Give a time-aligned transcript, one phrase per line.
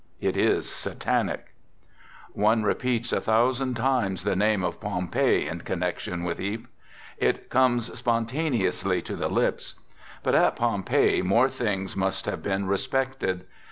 [0.19, 6.23] It is satanic r One repeats a thousand times the name of Pompeii in connection
[6.23, 6.65] with Ypres.
[7.19, 9.75] It comes spontaneously to the lips.
[10.23, 13.45] But at Pompeii more things must have been respected.